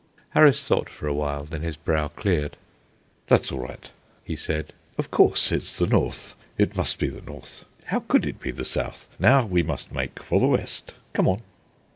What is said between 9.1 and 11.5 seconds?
Now we must make for the west. Come on."